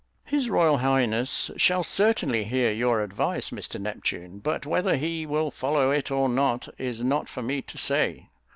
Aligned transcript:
"His 0.25 0.49
royal 0.49 0.79
highness 0.79 1.51
shall 1.57 1.83
certainly 1.83 2.45
hear 2.45 2.71
your 2.71 3.03
advice, 3.03 3.51
Mr 3.51 3.79
Neptune; 3.79 4.39
but 4.39 4.65
whether 4.65 4.95
he 4.97 5.27
will 5.27 5.51
follow 5.51 5.91
it 5.91 6.09
or 6.09 6.27
not 6.27 6.67
is 6.79 7.03
not 7.03 7.29
for 7.29 7.43
me 7.43 7.61
to 7.61 7.77
say. 7.77 8.27